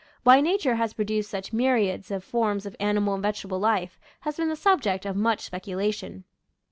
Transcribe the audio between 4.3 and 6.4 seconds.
been the subject of much speculation.